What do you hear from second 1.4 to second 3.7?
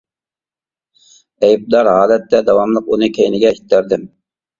ئەيىبدار ھالەتتە داۋاملىق ئۇنى كەينىگە